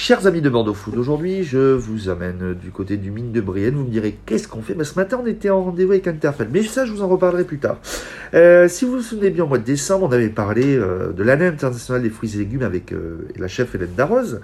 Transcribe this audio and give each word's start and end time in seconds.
Chers 0.00 0.28
amis 0.28 0.40
de 0.40 0.48
Bordeaux 0.48 0.74
Food, 0.74 0.96
aujourd'hui 0.96 1.42
je 1.42 1.74
vous 1.74 2.08
amène 2.08 2.54
du 2.54 2.70
côté 2.70 2.96
du 2.96 3.10
mine 3.10 3.32
de 3.32 3.40
Brienne. 3.40 3.74
Vous 3.74 3.82
me 3.82 3.90
direz 3.90 4.16
qu'est-ce 4.26 4.46
qu'on 4.46 4.62
fait? 4.62 4.74
Ben, 4.74 4.84
Ce 4.84 4.94
matin 4.94 5.18
on 5.20 5.26
était 5.26 5.50
en 5.50 5.64
rendez-vous 5.64 5.90
avec 5.90 6.06
Interfell, 6.06 6.46
mais 6.52 6.62
ça 6.62 6.86
je 6.86 6.92
vous 6.92 7.02
en 7.02 7.08
reparlerai 7.08 7.42
plus 7.42 7.58
tard. 7.58 7.80
Euh, 8.32 8.68
si 8.68 8.84
vous 8.84 8.92
vous 8.92 9.02
souvenez 9.02 9.30
bien, 9.30 9.42
au 9.42 9.48
mois 9.48 9.58
de 9.58 9.64
décembre, 9.64 10.06
on 10.08 10.12
avait 10.12 10.28
parlé 10.28 10.76
euh, 10.76 11.10
de 11.10 11.24
l'année 11.24 11.46
internationale 11.46 12.00
des 12.00 12.10
fruits 12.10 12.32
et 12.36 12.38
légumes 12.38 12.62
avec 12.62 12.92
euh, 12.92 13.26
la 13.36 13.48
chef 13.48 13.74
Hélène 13.74 13.94
Darroze. 13.96 14.40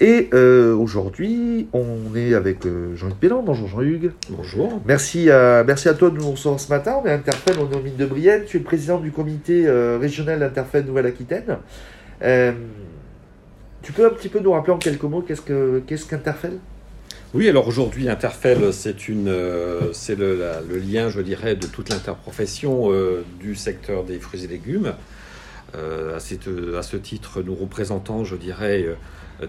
Et 0.00 0.28
aujourd'hui, 0.34 1.68
on 1.72 2.14
est 2.14 2.34
avec 2.34 2.64
Jean-Hugues 2.94 3.14
Pélan. 3.14 3.42
Bonjour 3.42 3.68
Jean-Hugues. 3.68 4.10
Bonjour. 4.28 4.82
Merci 4.84 5.30
à, 5.30 5.64
merci 5.64 5.88
à 5.88 5.94
toi 5.94 6.10
de 6.10 6.18
nous 6.18 6.32
recevoir 6.32 6.60
ce 6.60 6.68
matin. 6.68 6.96
On 7.02 7.06
est 7.06 7.12
Interfell, 7.12 7.56
on 7.58 7.72
est 7.72 7.76
au 7.76 7.80
mine 7.80 7.96
de 7.96 8.04
Brienne. 8.04 8.42
Tu 8.44 8.56
es 8.56 8.60
le 8.60 8.66
président 8.66 8.98
du 8.98 9.12
comité 9.12 9.66
régional 9.98 10.40
d'Interfell 10.40 10.84
Nouvelle-Aquitaine. 10.84 11.58
Tu 13.84 13.92
peux 13.92 14.06
un 14.06 14.10
petit 14.10 14.30
peu 14.30 14.40
nous 14.40 14.52
rappeler 14.52 14.72
en 14.72 14.78
quelques 14.78 15.02
mots 15.02 15.20
qu'est-ce 15.20 15.42
que 15.42 15.82
qu'est-ce 15.86 16.06
qu'Interfell? 16.06 16.58
Oui, 17.34 17.48
alors 17.48 17.68
aujourd'hui, 17.68 18.08
Interfell, 18.08 18.72
c'est 18.72 18.96
euh, 19.10 19.92
c'est 19.92 20.16
le, 20.16 20.62
lien, 20.78 21.10
je 21.10 21.20
dirais, 21.20 21.54
de 21.54 21.66
toute 21.66 21.90
l'interprofession 21.90 22.92
euh, 22.92 23.24
du 23.40 23.54
secteur 23.54 24.04
des 24.04 24.18
fruits 24.18 24.44
et 24.44 24.46
légumes. 24.46 24.94
Euh, 25.74 26.16
à, 26.16 26.20
ce 26.82 26.96
titre, 26.96 27.42
nous 27.42 27.54
représentons, 27.54 28.24
je 28.24 28.36
dirais, 28.36 28.86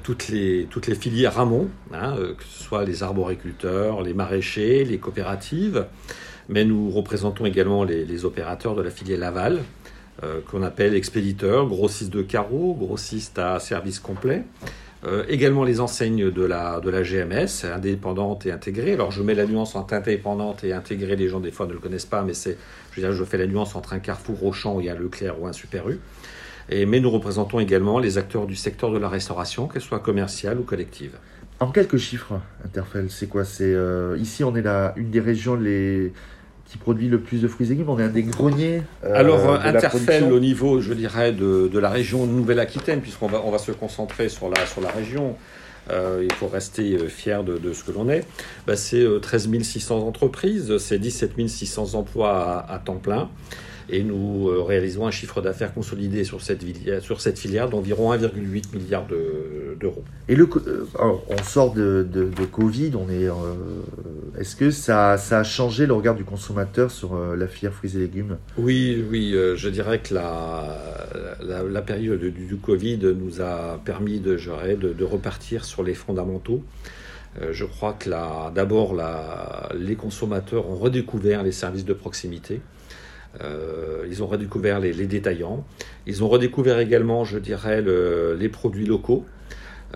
toutes 0.04 0.28
les, 0.28 0.68
toutes 0.70 0.88
les 0.88 0.96
filières 0.96 1.40
amont, 1.40 1.70
hein, 1.94 2.16
que 2.38 2.44
ce 2.44 2.64
soit 2.64 2.84
les 2.84 3.04
arboriculteurs, 3.04 4.02
les 4.02 4.16
maraîchers, 4.16 4.84
les 4.84 4.98
coopératives, 4.98 5.86
mais 6.50 6.66
nous 6.66 6.90
représentons 6.90 7.46
également 7.46 7.84
les, 7.84 8.04
les 8.04 8.26
opérateurs 8.26 8.76
de 8.76 8.82
la 8.82 8.90
filière 8.90 9.20
Laval, 9.20 9.60
euh, 10.26 10.42
qu'on 10.50 10.64
appelle 10.64 10.96
expéditeur, 10.96 11.68
grossiste 11.68 12.12
de 12.12 12.22
carreaux, 12.22 12.74
grossiste 12.74 13.38
à 13.38 13.60
service 13.60 14.00
complet. 14.00 14.44
Euh, 15.06 15.24
également 15.30 15.64
les 15.64 15.82
enseignes 15.82 16.32
de 16.32 16.44
la, 16.44 16.80
de 16.80 16.90
la 16.90 17.04
GMS, 17.04 17.66
indépendante 17.72 18.46
et 18.48 18.52
intégrée. 18.52 18.94
Alors 18.94 19.12
je 19.12 19.22
mets 19.22 19.36
la 19.36 19.46
nuance 19.46 19.76
entre 19.76 19.94
indépendante 19.94 20.64
et 20.64 20.74
intégrée, 20.74 21.16
les 21.16 21.30
gens 21.30 21.40
des 21.40 21.52
fois 21.52 21.68
ne 21.68 21.74
le 21.74 21.80
connaissent 21.80 22.08
pas, 22.08 22.24
mais 22.24 22.34
c'est, 22.34 22.58
je 22.98 23.24
fais 23.24 23.38
la 23.38 23.46
nuance 23.46 23.76
entre 23.76 23.94
un 23.94 24.00
Carrefour 24.00 24.44
Auchan 24.44 24.80
y 24.80 24.90
a 24.90 24.96
Leclerc 24.96 25.40
ou 25.40 25.48
un 25.48 25.54
Super 25.54 25.88
U. 25.90 26.00
Et, 26.70 26.88
mais 26.88 27.00
nous 27.00 27.12
représentons 27.12 27.60
également 27.60 28.00
les 28.00 28.18
acteurs 28.18 28.48
du 28.48 28.56
secteur 28.56 28.92
de 28.92 28.98
la 28.98 29.10
restauration, 29.10 29.68
qu'elle 29.68 29.84
soit 29.84 30.00
commerciale 30.00 30.60
ou 30.60 30.64
collective. 30.64 31.18
En 31.60 31.68
quelques 31.68 31.98
chiffres, 31.98 32.40
Interfell, 32.66 33.12
c'est 33.12 33.28
quoi? 33.28 33.46
C'est 33.46 33.74
euh, 33.74 34.18
ici 34.18 34.44
on 34.44 34.56
est 34.56 34.64
la, 34.64 34.94
une 34.98 35.12
des 35.12 35.20
régions 35.20 35.56
les 35.56 36.14
qui 36.68 36.78
produit 36.78 37.08
le 37.08 37.20
plus 37.20 37.42
de 37.42 37.48
fruits 37.48 37.68
et 37.68 37.70
légumes. 37.70 37.90
On 37.90 38.00
est 38.00 38.04
un 38.04 38.10
des 38.10 38.24
greniers. 38.24 38.82
Euh, 39.04 39.14
Alors, 39.14 39.60
Interfell, 39.64 40.32
au 40.32 40.40
niveau, 40.40 40.82
je 40.82 40.94
dirais, 40.94 41.32
de, 41.32 41.70
de 41.72 41.80
la 41.80 41.90
région 41.90 42.26
Nouvelle-Aquitaine, 42.26 43.02
puisqu'on 43.02 43.28
va, 43.28 43.42
on 43.46 43.52
va 43.52 43.58
se 43.58 43.72
concentrer 43.72 44.30
sur 44.30 44.50
la, 44.50 44.66
sur 44.66 44.82
la 44.82 44.90
région. 44.90 45.36
Euh, 45.92 46.24
il 46.24 46.34
faut 46.34 46.48
rester 46.48 46.94
euh, 46.96 47.08
fier 47.08 47.44
de, 47.44 47.58
de 47.58 47.72
ce 47.74 47.84
que 47.84 47.92
l'on 47.92 48.10
est. 48.10 48.26
Bah, 48.66 48.76
c'est 48.76 49.06
13 49.22 49.62
600 49.62 50.00
entreprises, 50.00 50.78
c'est 50.80 50.98
17 50.98 51.48
600 51.48 51.94
emplois 51.94 52.66
à 52.68 52.80
temps 52.80 52.96
plein 52.96 53.30
et 53.90 54.04
nous 54.04 54.50
euh, 54.50 54.62
réalisons 54.62 55.08
un 55.08 55.12
chiffre 55.12 55.42
d'affaires 55.42 55.74
consolidé 55.74 56.24
sur 56.24 56.42
cette, 56.42 56.64
sur 57.02 57.22
cette 57.22 57.38
filière 57.38 57.70
d'environ 57.70 58.14
1,8 58.14 58.76
milliard 58.76 59.06
d'euros. 59.08 60.04
et 60.28 60.36
le, 60.36 60.50
euh, 60.68 60.86
on 60.96 61.44
sort 61.44 61.74
de, 61.74 62.08
de, 62.12 62.46
Covid, 62.46 62.94
on 62.96 63.10
est, 63.10 63.28
euh, 63.28 63.34
est-ce 64.40 64.56
que 64.56 64.72
ça, 64.72 65.18
ça, 65.18 65.40
a 65.40 65.44
changé 65.44 65.86
le 65.86 65.94
regard 65.94 66.16
du 66.16 66.24
consommateur 66.24 66.92
sur 66.92 67.18
la 67.36 67.48
filière 67.48 67.74
fruits 67.74 67.96
et 67.96 68.00
légumes? 68.00 68.38
Oui, 68.58 69.04
oui, 69.10 69.36
je 69.56 69.70
dirais 69.70 70.00
que 70.00 70.14
la, 70.14 70.78
la, 71.42 71.82
période 71.82 72.22
du, 72.22 72.56
Covid 72.56 73.00
nous 73.00 73.42
a 73.42 73.80
permis 73.84 74.20
de, 74.20 74.38
de 74.38 75.04
repartir 75.04 75.66
sur 75.66 75.84
les 75.84 75.94
fondamentaux. 75.94 76.64
Je 77.52 77.66
crois 77.66 77.94
que 77.94 78.10
d'abord, 78.54 78.96
les 79.78 79.96
consommateurs 79.96 80.70
ont 80.70 80.76
redécouvert 80.76 81.44
les 81.44 81.52
services 81.52 81.86
de 81.86 81.94
proximité. 81.94 82.62
Euh, 83.42 84.06
ils 84.10 84.24
ont 84.24 84.28
redécouvert 84.28 84.80
les, 84.80 84.94
détaillants. 84.94 85.66
Ils 86.08 86.24
ont 86.24 86.30
redécouvert 86.30 86.80
également, 86.80 87.24
je 87.24 87.38
dirais, 87.38 87.84
les 88.38 88.50
produits 88.50 88.86
locaux. 88.86 89.26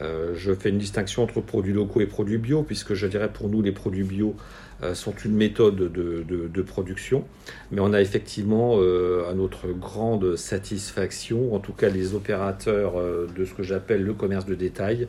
Euh, 0.02 0.34
je 0.36 0.54
fais 0.54 0.70
une 0.70 0.78
distinction 0.78 1.24
entre 1.24 1.42
produits 1.42 1.74
locaux 1.74 2.02
et 2.02 2.06
produits 2.06 2.38
bio, 2.38 2.64
puisque 2.64 2.94
je 2.94 3.08
dirais 3.08 3.30
pour 3.32 3.50
nous, 3.50 3.62
les 3.62 3.72
produits 3.72 4.04
bio 4.04 4.36
euh, 4.82 4.94
sont 4.94 5.14
une 5.26 5.34
méthode 5.34 5.76
de, 5.76 6.62
production. 6.62 7.26
Mais 7.72 7.82
on 7.82 7.94
a 7.94 8.02
effectivement, 8.02 8.78
à 8.78 9.34
notre 9.34 9.68
grande 9.68 10.36
satisfaction, 10.36 11.54
en 11.56 11.60
tout 11.60 11.74
cas 11.74 11.90
les 11.90 12.14
opérateurs 12.14 12.94
de 13.36 13.46
ce 13.46 13.54
que 13.54 13.64
j'appelle 13.64 14.04
le 14.04 14.14
commerce 14.14 14.46
de 14.46 14.56
détail, 14.56 15.08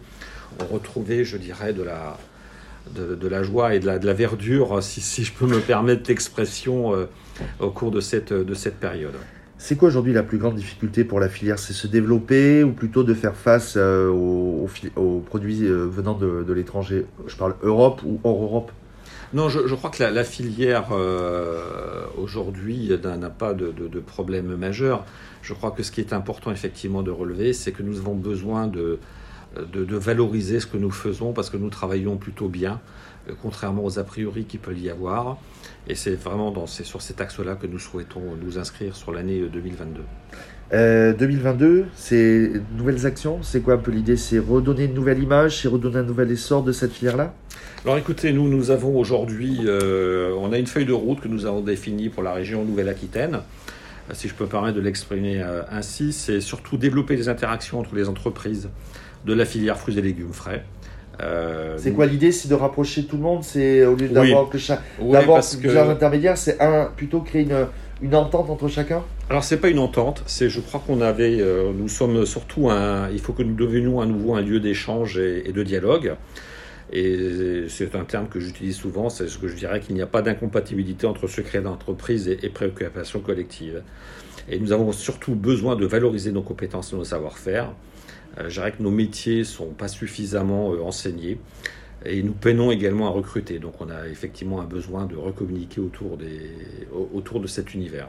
ont 0.61 0.73
retrouvé, 0.73 1.25
je 1.25 1.37
dirais, 1.37 1.73
de 1.73 1.83
la, 1.83 2.19
de, 2.95 3.29
la 3.29 3.43
joie 3.43 3.75
et 3.75 3.81
de 3.81 3.87
la, 3.87 3.99
de 3.99 4.07
la 4.07 4.15
verdure, 4.15 4.83
si, 4.83 5.01
si, 5.01 5.25
je 5.25 5.33
peux 5.33 5.47
me 5.47 5.61
permettre 5.61 6.09
l'expression, 6.09 6.95
euh, 6.95 7.07
au 7.61 7.71
cours 7.71 7.91
de 7.91 8.01
cette, 8.01 8.33
de 8.33 8.55
cette 8.55 8.77
période. 8.77 9.15
C'est 9.59 9.77
quoi 9.77 9.89
aujourd'hui 9.89 10.13
la 10.13 10.23
plus 10.23 10.39
grande 10.39 10.57
difficulté 10.57 11.05
pour 11.05 11.21
la 11.21 11.29
filière? 11.29 11.59
C'est 11.59 11.75
se 11.75 11.87
développer 11.87 12.65
ou 12.65 12.73
plutôt 12.73 13.05
de 13.05 13.13
faire 13.13 13.37
face 13.37 13.75
euh, 13.77 14.09
aux, 14.09 14.69
aux, 14.97 15.21
produits 15.21 15.65
euh, 15.65 15.87
venant 15.87 16.15
de, 16.15 16.43
de 16.43 16.53
l'étranger? 16.53 17.07
Je 17.27 17.37
parle 17.37 17.55
Europe 17.63 18.01
ou 18.05 18.21
hors 18.25 18.43
Europe? 18.43 18.73
Non, 19.33 19.49
je, 19.49 19.67
je, 19.67 19.75
crois 19.75 19.91
que 19.91 20.03
la, 20.03 20.11
la 20.11 20.25
filière 20.25 20.89
aujourd'hui 22.19 22.91
n'a 23.05 23.31
pas 23.31 23.55
de, 23.55 23.71
de, 23.71 23.87
de, 23.87 24.01
problème 24.01 24.57
majeur. 24.57 25.05
Je 25.43 25.55
crois 25.55 25.71
que 25.71 25.85
ce 25.85 25.93
qui 25.93 26.01
est 26.01 26.13
important 26.13 26.51
effectivement 26.51 27.05
de 27.05 27.13
relever, 27.13 27.53
c'est 27.53 27.71
que 27.71 27.85
nous 27.85 27.99
avons 27.99 28.17
besoin 28.17 28.67
de, 28.67 28.99
de, 29.57 29.97
valoriser 29.97 30.61
ce 30.61 30.67
que 30.67 30.77
nous 30.77 30.91
faisons 30.91 31.33
parce 31.33 31.51
que 31.51 31.57
nous 31.57 31.71
travaillons 31.71 32.17
plutôt 32.17 32.49
bien, 32.49 32.81
euh, 33.29 33.33
contrairement 33.43 33.85
aux 33.85 33.99
a 33.99 34.05
priori 34.05 34.45
qu'il 34.45 34.61
peut 34.61 34.75
y 34.75 34.91
avoir. 34.91 35.39
Et 35.89 35.95
c'est 35.95 36.15
vraiment 36.15 36.51
dans, 36.51 36.67
sur 36.67 37.03
cet 37.03 37.21
axe-là 37.21 37.57
que 37.57 37.67
nous 37.67 37.79
souhaitons 37.79 38.23
nous 38.41 38.59
inscrire 38.59 38.95
sur 38.95 39.13
l'année 39.13 39.41
2022. 39.41 40.03
Euh, 40.73 41.13
2022, 41.15 41.67
euh, 41.67 41.85
c'est 41.97 42.53
nouvelles 42.77 43.05
actions? 43.05 43.41
C'est 43.43 43.61
quoi 43.61 43.75
un 43.75 43.79
peu 43.79 43.91
l'idée? 43.91 44.17
C'est 44.17 44.39
redonner 44.39 44.85
une 44.85 44.95
nouvelle 44.95 45.21
image, 45.21 45.63
c'est 45.63 45.69
redonner 45.69 45.99
un 45.99 46.05
nouvel 46.05 46.31
essor 46.31 46.63
de 46.63 46.71
cette 46.71 46.93
filière-là? 46.93 47.35
Alors 47.85 47.99
écoutez, 47.99 48.33
nous, 48.33 48.49
nous 48.49 48.71
avons 48.71 48.97
aujourd'hui, 48.97 49.61
euh, 49.65 50.33
on 50.39 50.53
a 50.53 50.59
une 50.59 50.67
feuille 50.67 50.85
de 50.85 50.93
route 50.93 51.21
que 51.21 51.29
nous 51.29 51.47
avons 51.47 51.61
définie 51.61 52.09
pour 52.09 52.23
la 52.23 52.33
région 52.33 52.65
Nouvelle-Aquitaine 52.65 53.41
si 54.13 54.29
je 54.29 54.35
peux 54.35 54.47
permettre 54.47 54.77
de 54.77 54.81
l'exprimer 54.81 55.43
ainsi, 55.71 56.13
c'est 56.13 56.41
surtout 56.41 56.77
développer 56.77 57.17
les 57.17 57.29
interactions 57.29 57.79
entre 57.79 57.95
les 57.95 58.09
entreprises, 58.09 58.69
de 59.25 59.33
la 59.33 59.45
filière 59.45 59.79
fruits 59.79 59.99
et 59.99 60.03
légumes 60.03 60.33
frais. 60.33 60.65
Euh, 61.23 61.77
c'est 61.79 61.93
quoi 61.93 62.07
l'idée 62.07 62.33
C'est 62.33 62.49
de 62.49 62.55
rapprocher 62.55 63.05
tout 63.05 63.17
le 63.17 63.23
monde 63.23 63.45
C'est 63.45 63.85
au 63.85 63.95
lieu 63.95 64.09
d'avoir 64.09 64.49
que 64.49 64.59
chaque, 64.59 64.81
d'avoir 65.01 65.43
plusieurs 65.61 65.91
intermédiaires, 65.91 66.39
c'est 66.39 66.61
un 66.61 66.87
plutôt 66.97 67.21
créer 67.21 67.43
une, 67.43 67.67
une 68.03 68.15
entente 68.15 68.51
entre 68.51 68.69
chacun? 68.69 69.03
Alors 69.29 69.45
c'est 69.45 69.59
pas 69.59 69.69
une 69.69 69.79
entente, 69.79 70.23
c'est 70.27 70.49
je 70.49 70.61
crois 70.61 70.83
qu'on 70.85 71.01
avait, 71.01 71.41
euh, 71.41 71.73
nous 71.77 71.89
sommes 71.89 72.25
surtout 72.27 72.71
un, 72.71 73.09
il 73.11 73.21
faut 73.21 73.33
que 73.33 73.43
nous 73.43 73.55
devenions 73.55 74.01
à 74.01 74.07
nouveau 74.07 74.35
un 74.35 74.41
lieu 74.41 74.61
d'échange 74.61 75.19
et, 75.19 75.53
de 75.53 75.63
dialogue. 75.63 76.15
Et 76.93 77.67
c'est 77.69 77.95
un 77.95 78.05
terme 78.05 78.29
que 78.29 78.41
j'utilise 78.41 78.77
souvent, 78.77 79.11
c'est 79.11 79.29
ce 79.29 79.39
que 79.39 79.47
je 79.47 79.55
dirais 79.55 79.81
qu'il 79.81 79.95
n'y 79.95 80.03
a 80.03 80.07
pas 80.07 80.23
d'incompatibilité 80.23 81.07
entre 81.07 81.29
secret 81.29 81.63
d'entreprise 81.63 82.29
et, 82.29 82.39
et 82.43 82.49
préoccupation 82.49 83.21
collective. 83.21 83.83
Et 84.49 84.59
nous 84.59 84.73
avons 84.73 84.91
surtout 84.91 85.37
besoin 85.37 85.77
de 85.77 85.87
valoriser 85.87 86.33
nos 86.33 86.43
compétences 86.43 86.93
et 86.93 86.97
nos 86.97 87.05
savoir-faire. 87.05 87.73
Euh, 88.39 88.49
je 88.49 88.55
dirais 88.55 88.73
que 88.73 88.83
nos 88.83 88.91
métiers 88.91 89.39
ne 89.39 89.45
sont 89.45 89.71
pas 89.71 89.89
suffisamment 89.89 90.73
euh, 90.73 90.83
enseignés. 90.83 91.39
Et 92.05 92.23
nous 92.23 92.33
peinons 92.33 92.71
également 92.71 93.07
à 93.07 93.11
recruter. 93.11 93.59
Donc 93.59 93.75
on 93.81 93.91
a 93.91 94.09
effectivement 94.09 94.61
un 94.61 94.65
besoin 94.65 95.05
de 95.05 95.17
recommuniquer 95.17 95.81
autour 95.81 96.17
de 96.17 97.47
cet 97.47 97.75
univers. 97.75 98.09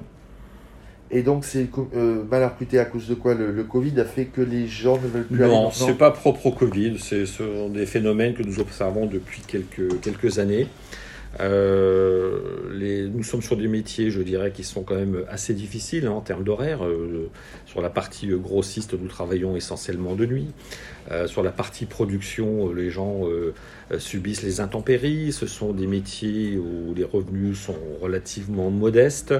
Et 1.13 1.23
donc 1.23 1.43
c'est 1.43 1.67
euh, 1.95 2.23
mal 2.23 2.43
recruté 2.43 2.79
à 2.79 2.85
cause 2.85 3.07
de 3.07 3.15
quoi 3.15 3.33
le, 3.33 3.63
Covid 3.63 3.99
a 3.99 4.05
fait 4.05 4.25
que 4.25 4.41
les 4.41 4.67
gens 4.67 4.95
ne 4.95 5.07
veulent 5.07 5.25
plus 5.25 5.39
non, 5.39 5.43
aller 5.43 5.53
Non, 5.53 5.71
ce 5.71 5.85
n'est 5.85 5.93
pas 5.93 6.11
propre 6.11 6.45
au 6.47 6.51
Covid. 6.51 6.97
Ce 6.99 7.25
sont 7.25 7.69
des 7.69 7.85
phénomènes 7.85 8.33
que 8.33 8.43
nous 8.43 8.59
observons 8.59 9.05
depuis 9.05 9.41
quelques, 9.45 9.99
quelques 10.01 10.39
années. 10.39 10.67
Euh, 11.39 12.39
les, 12.73 13.07
nous 13.07 13.23
sommes 13.23 13.41
sur 13.41 13.55
des 13.55 13.67
métiers, 13.67 14.11
je 14.11 14.21
dirais, 14.21 14.51
qui 14.51 14.63
sont 14.63 14.83
quand 14.83 14.95
même 14.95 15.23
assez 15.29 15.53
difficiles 15.53 16.05
hein, 16.05 16.11
en 16.11 16.21
termes 16.21 16.43
d'horaire. 16.43 16.85
Euh, 16.85 17.29
sur 17.65 17.81
la 17.81 17.89
partie 17.89 18.27
grossiste, 18.27 18.93
nous 18.93 19.07
travaillons 19.07 19.55
essentiellement 19.55 20.15
de 20.15 20.25
nuit. 20.25 20.47
Euh, 21.09 21.27
sur 21.27 21.43
la 21.43 21.51
partie 21.51 21.85
production, 21.85 22.71
les 22.73 22.89
gens 22.89 23.21
subissent 23.97 24.43
les 24.43 24.59
intempéries. 24.59 25.31
Ce 25.31 25.47
sont 25.47 25.73
des 25.73 25.87
métiers 25.87 26.57
où 26.57 26.93
les 26.93 27.03
revenus 27.03 27.57
sont 27.57 27.77
relativement 28.01 28.69
modestes. 28.69 29.33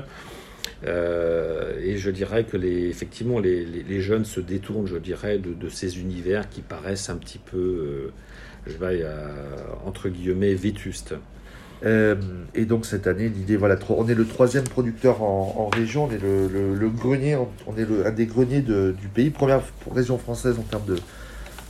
Et 0.84 1.98
je 1.98 2.10
dirais 2.10 2.44
que 2.44 2.58
les, 2.58 2.88
effectivement, 2.90 3.40
les, 3.40 3.66
les, 3.66 4.02
jeunes 4.02 4.26
se 4.26 4.40
détournent, 4.40 4.88
je 4.88 4.98
dirais, 4.98 5.38
de, 5.38 5.54
de, 5.54 5.70
ces 5.70 6.00
univers 6.00 6.50
qui 6.50 6.62
paraissent 6.62 7.10
un 7.10 7.18
petit 7.18 7.40
peu, 7.40 8.12
je 8.66 8.78
vais, 8.78 9.06
entre 9.86 10.10
guillemets, 10.10 10.56
vétustes. 10.56 11.14
Euh, 11.84 12.16
et 12.54 12.66
donc 12.66 12.86
cette 12.86 13.08
année, 13.08 13.30
l'idée, 13.30 13.58
voilà, 13.58 13.76
on 13.90 14.08
est 14.08 14.14
le 14.14 14.26
troisième 14.26 14.64
producteur 14.64 15.24
en, 15.24 15.70
région, 15.74 16.06
on 16.06 16.12
est 16.12 16.22
le, 16.22 16.90
grenier, 16.90 17.36
on 17.36 17.76
est 17.76 17.86
le, 17.86 18.06
un 18.06 18.12
des 18.12 18.28
greniers 18.28 18.62
du 18.62 19.08
pays, 19.14 19.30
première 19.32 19.62
région 19.92 20.18
française 20.18 20.60
en 20.60 20.64
termes 20.64 20.86
de, 20.86 20.98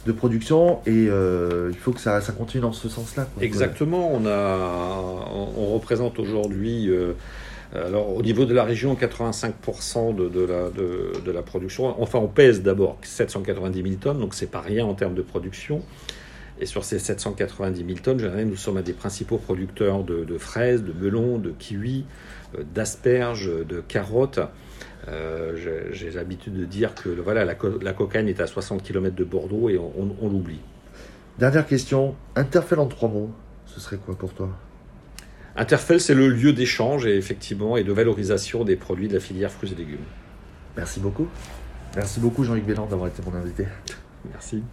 de 0.06 0.12
production 0.12 0.80
et 0.86 1.08
euh, 1.10 1.70
il 1.72 1.78
faut 1.78 1.94
que 1.94 2.02
ça, 2.02 2.20
ça 2.20 2.34
continue 2.34 2.62
dans 2.62 2.74
ce 2.74 2.90
sens-là. 2.90 3.28
Exactement, 3.40 4.12
on, 4.14 4.26
a, 4.26 5.28
on, 5.34 5.50
on 5.58 5.74
représente 5.76 6.20
aujourd'hui, 6.20 6.90
euh, 6.90 7.14
alors 7.74 8.16
au 8.16 8.22
niveau 8.22 8.46
de 8.46 8.54
la 8.54 8.64
région, 8.64 8.96
85% 8.96 10.16
de, 10.16 11.32
la, 11.32 11.42
production. 11.42 12.02
Enfin, 12.02 12.20
on 12.20 12.28
pèse 12.28 12.62
d'abord 12.62 12.98
790 13.02 13.82
000 13.84 13.96
tonnes, 13.96 14.20
donc 14.20 14.34
c'est 14.34 14.50
pas 14.52 14.62
rien 14.62 14.86
en 14.86 14.94
termes 14.94 15.16
de 15.16 15.22
production. 15.22 15.82
Et 16.60 16.66
sur 16.66 16.84
ces 16.84 17.00
790 17.00 17.84
000 17.86 18.00
tonnes, 18.04 18.22
nous 18.46 18.56
sommes 18.56 18.78
un 18.78 18.82
des 18.82 18.94
principaux 18.94 19.38
producteurs 19.38 20.04
de, 20.04 20.38
fraises, 20.38 20.84
de 20.84 20.94
melons, 20.94 21.38
de 21.40 21.52
kiwis, 21.52 22.06
euh, 22.58 22.64
d'asperges, 22.76 23.50
de 23.68 23.82
carottes. 23.82 24.40
Euh, 25.08 25.56
j'ai- 25.56 26.12
l'habitude 26.12 26.54
de 26.56 26.66
dire 26.66 26.94
que 26.94 27.10
voilà, 27.10 27.46
la, 27.46 27.56
co- 27.56 27.80
est 28.28 28.40
à 28.40 28.46
60 28.46 28.84
km 28.84 29.16
de 29.16 29.24
Bordeaux 29.24 29.70
et 29.70 29.78
on, 29.80 29.92
on- 29.98 30.16
on 30.22 30.30
l'oublie. 30.30 30.60
Dernière 31.40 31.66
question, 31.66 32.14
Interfell 32.36 32.80
en 32.80 32.86
trois 32.88 33.10
mots, 33.10 33.32
ce 33.66 33.80
serait 33.80 33.98
quoi 33.98 34.16
pour 34.16 34.34
toi? 34.34 34.50
Interfell, 35.56 36.00
c'est 36.00 36.14
le 36.14 36.30
lieu 36.30 36.54
d'échange 36.54 37.06
et 37.06 37.18
effectivement 37.18 37.76
et 37.76 37.84
de 37.84 37.92
valorisation 37.92 38.64
des 38.64 38.76
produits 38.76 39.08
de 39.08 39.14
la 39.16 39.20
filière 39.20 39.52
fruits 39.52 39.72
et 39.72 39.76
légumes. 39.76 40.06
Merci 40.78 41.00
beaucoup. 41.00 41.28
Merci 41.96 42.20
beaucoup 42.22 42.44
Jean-Luc 42.44 42.66
Bélan 42.66 42.86
d'avoir 42.86 43.10
été 43.10 43.22
mon 43.26 43.36
invité. 43.36 43.66
Merci. 44.32 44.64